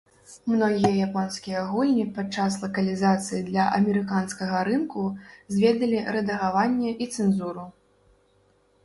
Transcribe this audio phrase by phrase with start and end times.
[0.51, 5.05] Многія японскія гульні падчас лакалізацыі для амерыканскага рынку
[5.57, 7.67] зведалі рэдагаванне і цэнзуру.